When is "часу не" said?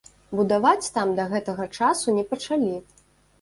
1.81-2.25